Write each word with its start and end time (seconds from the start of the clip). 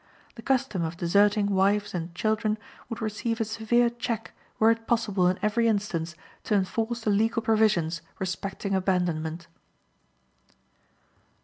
The 0.33 0.41
custom 0.41 0.81
of 0.83 0.97
deserting 0.97 1.45
wives 1.51 1.93
and 1.93 2.15
children 2.15 2.57
would 2.89 3.03
receive 3.03 3.39
a 3.39 3.45
severe 3.45 3.91
check 3.91 4.33
were 4.57 4.71
it 4.71 4.87
possible 4.87 5.27
in 5.27 5.37
every 5.43 5.67
instance 5.67 6.15
to 6.45 6.55
enforce 6.55 7.01
the 7.01 7.11
legal 7.11 7.43
provisions 7.43 8.01
respecting 8.17 8.73
abandonment. 8.73 9.45